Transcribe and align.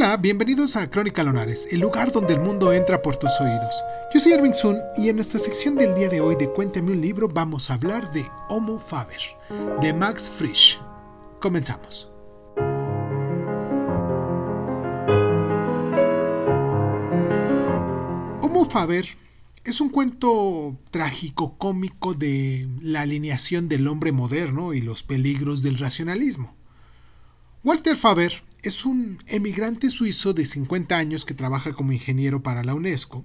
Hola, 0.00 0.16
bienvenidos 0.16 0.76
a 0.76 0.88
Crónica 0.88 1.24
Lonares, 1.24 1.66
el 1.72 1.80
lugar 1.80 2.12
donde 2.12 2.32
el 2.32 2.38
mundo 2.40 2.72
entra 2.72 3.02
por 3.02 3.16
tus 3.16 3.32
oídos. 3.40 3.82
Yo 4.14 4.20
soy 4.20 4.30
Erwin 4.30 4.54
Sun 4.54 4.78
y 4.96 5.08
en 5.08 5.16
nuestra 5.16 5.40
sección 5.40 5.74
del 5.74 5.92
día 5.96 6.08
de 6.08 6.20
hoy 6.20 6.36
de 6.36 6.48
Cuéntame 6.52 6.92
un 6.92 7.00
libro 7.00 7.28
vamos 7.28 7.68
a 7.68 7.74
hablar 7.74 8.12
de 8.12 8.24
Homo 8.48 8.78
Faber, 8.78 9.20
de 9.80 9.92
Max 9.92 10.30
Frisch. 10.30 10.80
Comenzamos. 11.40 12.08
Homo 18.40 18.66
Faber 18.70 19.04
es 19.64 19.80
un 19.80 19.88
cuento 19.88 20.76
trágico 20.92 21.58
cómico 21.58 22.14
de 22.14 22.68
la 22.80 23.00
alineación 23.00 23.68
del 23.68 23.88
hombre 23.88 24.12
moderno 24.12 24.74
y 24.74 24.80
los 24.80 25.02
peligros 25.02 25.62
del 25.62 25.76
racionalismo. 25.76 26.54
Walter 27.64 27.96
Faber 27.96 28.44
es 28.62 28.84
un 28.84 29.22
emigrante 29.26 29.88
suizo 29.88 30.34
de 30.34 30.44
50 30.44 30.96
años 30.96 31.24
que 31.24 31.34
trabaja 31.34 31.72
como 31.72 31.92
ingeniero 31.92 32.42
para 32.42 32.64
la 32.64 32.74
UNESCO. 32.74 33.24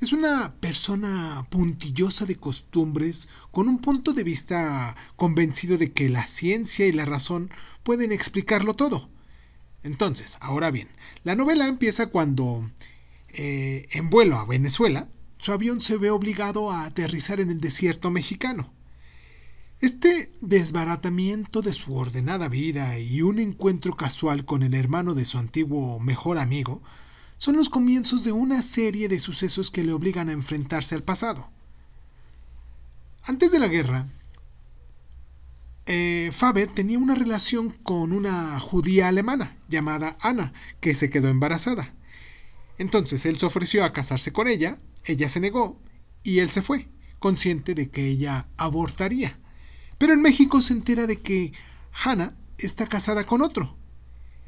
Es 0.00 0.12
una 0.12 0.54
persona 0.60 1.46
puntillosa 1.50 2.24
de 2.24 2.36
costumbres, 2.36 3.28
con 3.50 3.68
un 3.68 3.78
punto 3.78 4.12
de 4.12 4.24
vista 4.24 4.96
convencido 5.16 5.76
de 5.76 5.92
que 5.92 6.08
la 6.08 6.26
ciencia 6.26 6.86
y 6.86 6.92
la 6.92 7.04
razón 7.04 7.50
pueden 7.82 8.12
explicarlo 8.12 8.74
todo. 8.74 9.10
Entonces, 9.82 10.38
ahora 10.40 10.70
bien, 10.70 10.88
la 11.22 11.34
novela 11.34 11.66
empieza 11.66 12.06
cuando, 12.06 12.70
eh, 13.28 13.86
en 13.92 14.08
vuelo 14.08 14.36
a 14.36 14.46
Venezuela, 14.46 15.08
su 15.38 15.52
avión 15.52 15.80
se 15.80 15.96
ve 15.96 16.10
obligado 16.10 16.70
a 16.70 16.84
aterrizar 16.84 17.40
en 17.40 17.50
el 17.50 17.60
desierto 17.60 18.10
mexicano. 18.10 18.72
Este 19.80 20.30
desbaratamiento 20.42 21.62
de 21.62 21.72
su 21.72 21.96
ordenada 21.96 22.50
vida 22.50 22.98
y 22.98 23.22
un 23.22 23.38
encuentro 23.38 23.96
casual 23.96 24.44
con 24.44 24.62
el 24.62 24.74
hermano 24.74 25.14
de 25.14 25.24
su 25.24 25.38
antiguo 25.38 25.98
mejor 26.00 26.36
amigo 26.36 26.82
son 27.38 27.56
los 27.56 27.70
comienzos 27.70 28.22
de 28.22 28.32
una 28.32 28.60
serie 28.60 29.08
de 29.08 29.18
sucesos 29.18 29.70
que 29.70 29.82
le 29.82 29.94
obligan 29.94 30.28
a 30.28 30.32
enfrentarse 30.32 30.94
al 30.94 31.02
pasado. 31.02 31.48
Antes 33.24 33.52
de 33.52 33.58
la 33.58 33.68
guerra, 33.68 34.06
eh, 35.86 36.28
Faber 36.30 36.68
tenía 36.68 36.98
una 36.98 37.14
relación 37.14 37.70
con 37.70 38.12
una 38.12 38.60
judía 38.60 39.08
alemana 39.08 39.56
llamada 39.70 40.18
Ana, 40.20 40.52
que 40.80 40.94
se 40.94 41.08
quedó 41.08 41.28
embarazada. 41.28 41.94
Entonces 42.76 43.24
él 43.24 43.38
se 43.38 43.46
ofreció 43.46 43.82
a 43.86 43.94
casarse 43.94 44.30
con 44.30 44.46
ella, 44.46 44.78
ella 45.06 45.30
se 45.30 45.40
negó 45.40 45.80
y 46.22 46.40
él 46.40 46.50
se 46.50 46.60
fue, 46.60 46.90
consciente 47.18 47.74
de 47.74 47.88
que 47.88 48.06
ella 48.06 48.46
abortaría. 48.58 49.39
Pero 50.00 50.14
en 50.14 50.22
México 50.22 50.62
se 50.62 50.72
entera 50.72 51.06
de 51.06 51.20
que 51.20 51.52
Hannah 51.92 52.34
está 52.56 52.86
casada 52.86 53.26
con 53.26 53.42
otro. 53.42 53.76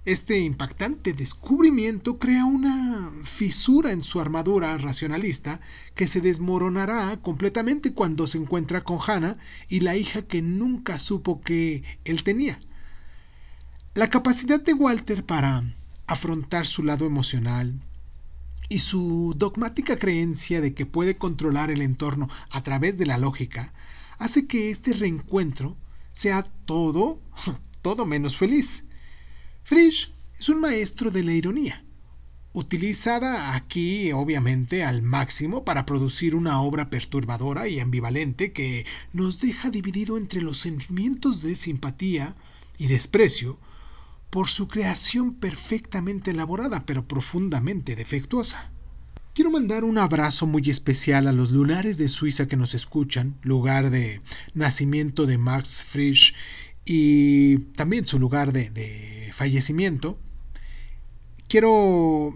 Este 0.07 0.41
impactante 0.41 1.13
descubrimiento 1.13 2.19
crea 2.19 2.47
una 2.47 3.13
fisura 3.23 3.93
en 3.93 4.03
su 4.03 4.19
armadura 4.19 4.79
racionalista 4.79 5.61
que 5.95 6.07
se 6.07 6.23
desmoronará 6.23 7.21
completamente 7.21 7.93
cuando 7.93 8.27
se 8.27 8.39
encuentra 8.39 8.83
con 8.83 8.99
Hannah 9.07 9.37
y 9.69 9.81
la 9.81 9.95
hija 9.95 10.23
que 10.23 10.41
nunca 10.41 10.99
supo 10.99 11.43
que 11.43 11.85
él 12.07 12.23
tenía. 12.23 12.59
La 13.93 14.09
capacidad 14.09 14.59
de 14.59 14.73
Walter 14.73 15.23
para 15.27 15.63
afrontar 16.07 16.67
su 16.67 16.83
lado 16.83 17.05
emocional 17.05 17.79
y 18.71 18.79
su 18.79 19.35
dogmática 19.37 19.99
creencia 19.99 20.63
de 20.63 20.73
que 20.73 20.87
puede 20.87 21.19
controlar 21.19 21.71
el 21.71 21.83
entorno 21.83 22.27
a 22.49 22.63
través 22.63 22.97
de 22.97 23.05
la 23.05 23.19
lógica 23.19 23.75
hace 24.23 24.47
que 24.47 24.71
este 24.71 24.93
reencuentro 24.93 25.77
sea 26.13 26.45
todo, 26.45 27.21
todo 27.83 28.07
menos 28.07 28.37
feliz. 28.37 28.85
Frisch 29.65 30.13
es 30.39 30.49
un 30.49 30.61
maestro 30.61 31.11
de 31.11 31.25
la 31.25 31.33
ironía, 31.33 31.85
utilizada 32.53 33.57
aquí 33.57 34.13
obviamente 34.13 34.85
al 34.85 35.03
máximo 35.03 35.65
para 35.65 35.87
producir 35.87 36.37
una 36.37 36.61
obra 36.63 36.89
perturbadora 36.89 37.67
y 37.69 37.81
ambivalente 37.81 38.53
que 38.53 38.87
nos 39.13 39.41
deja 39.41 39.71
dividido 39.71 40.17
entre 40.17 40.41
los 40.41 40.59
sentimientos 40.59 41.43
de 41.43 41.57
simpatía 41.57 42.37
y 42.79 42.87
desprecio 42.87 43.59
por 44.31 44.49
su 44.49 44.69
creación 44.69 45.35
perfectamente 45.35 46.31
elaborada 46.31 46.87
pero 46.87 47.07
profundamente 47.09 47.97
defectuosa. 47.97 48.72
Quiero 49.35 49.51
mandar 49.51 49.85
un 49.85 49.97
abrazo 49.97 50.47
muy 50.47 50.69
especial 50.69 51.27
a 51.27 51.33
los 51.33 51.51
lunares 51.51 51.97
de 51.97 52.09
Suiza 52.09 52.49
que 52.49 52.59
nos 52.59 52.75
escuchan, 52.75 53.35
lugar 53.41 53.89
de 53.89 54.21
nacimiento 54.53 55.25
de 55.25 55.39
Max 55.39 55.87
Frisch 55.89 56.35
y 56.85 57.57
también 57.75 58.07
su 58.07 58.19
lugar 58.19 58.53
de, 58.53 59.33
fallecimiento. 59.35 60.19
Quiero 61.49 62.35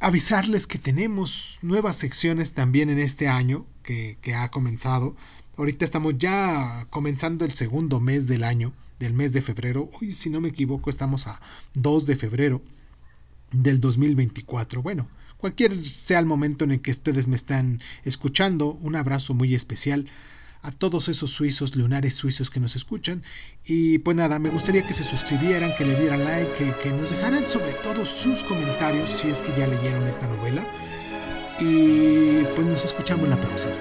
avisarles 0.00 0.66
que 0.66 0.78
tenemos 0.78 1.58
nuevas 1.60 1.96
secciones 1.96 2.54
también 2.54 2.88
en 2.88 2.98
este 2.98 3.28
año 3.28 3.66
que, 3.82 4.16
que 4.22 4.34
ha 4.34 4.50
comenzado. 4.50 5.14
Ahorita 5.58 5.84
estamos 5.84 6.16
ya 6.16 6.86
comenzando 6.88 7.44
el 7.44 7.52
segundo 7.52 8.00
mes 8.00 8.26
del 8.26 8.44
año, 8.44 8.72
del 8.98 9.12
mes 9.12 9.34
de 9.34 9.42
febrero. 9.42 9.90
Hoy, 10.00 10.14
si 10.14 10.30
no 10.30 10.40
me 10.40 10.48
equivoco, 10.48 10.88
estamos 10.88 11.26
a 11.26 11.38
2 11.74 12.06
de 12.06 12.16
febrero 12.16 12.62
del 13.52 13.80
2024. 13.80 14.82
Bueno, 14.82 15.08
cualquier 15.36 15.86
sea 15.86 16.18
el 16.18 16.26
momento 16.26 16.64
en 16.64 16.72
el 16.72 16.80
que 16.80 16.90
ustedes 16.90 17.28
me 17.28 17.36
están 17.36 17.80
escuchando, 18.04 18.78
un 18.82 18.96
abrazo 18.96 19.34
muy 19.34 19.54
especial 19.54 20.06
a 20.62 20.70
todos 20.70 21.08
esos 21.08 21.30
suizos, 21.30 21.74
lunares 21.74 22.14
suizos 22.14 22.48
que 22.48 22.60
nos 22.60 22.76
escuchan. 22.76 23.22
Y 23.66 23.98
pues 23.98 24.16
nada, 24.16 24.38
me 24.38 24.48
gustaría 24.48 24.86
que 24.86 24.92
se 24.92 25.04
suscribieran, 25.04 25.74
que 25.76 25.84
le 25.84 25.96
dieran 25.96 26.24
like, 26.24 26.74
que, 26.82 26.92
nos 26.92 27.10
dejaran 27.10 27.46
sobre 27.46 27.72
todo 27.74 28.04
sus 28.04 28.42
comentarios 28.44 29.10
si 29.10 29.28
es 29.28 29.42
que 29.42 29.52
ya 29.58 29.66
leyeron 29.66 30.06
esta 30.06 30.28
novela. 30.28 30.66
Y 31.60 32.44
pues 32.54 32.66
nos 32.66 32.84
escuchamos 32.84 33.28
la 33.28 33.40
próxima. 33.40 33.74